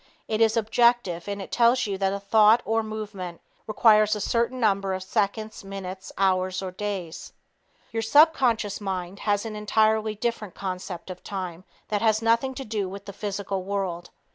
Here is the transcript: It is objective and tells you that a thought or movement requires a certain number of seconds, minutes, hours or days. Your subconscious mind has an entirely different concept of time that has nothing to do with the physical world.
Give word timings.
It 0.27 0.41
is 0.41 0.57
objective 0.57 1.27
and 1.27 1.47
tells 1.51 1.85
you 1.85 1.95
that 1.99 2.11
a 2.11 2.19
thought 2.19 2.63
or 2.65 2.81
movement 2.81 3.39
requires 3.67 4.15
a 4.15 4.19
certain 4.19 4.59
number 4.59 4.95
of 4.95 5.03
seconds, 5.03 5.63
minutes, 5.63 6.11
hours 6.17 6.63
or 6.63 6.71
days. 6.71 7.33
Your 7.91 8.01
subconscious 8.01 8.81
mind 8.81 9.19
has 9.29 9.45
an 9.45 9.55
entirely 9.55 10.15
different 10.15 10.55
concept 10.55 11.11
of 11.11 11.23
time 11.23 11.65
that 11.89 12.01
has 12.01 12.19
nothing 12.19 12.55
to 12.55 12.65
do 12.65 12.89
with 12.89 13.05
the 13.05 13.13
physical 13.13 13.61
world. 13.61 14.09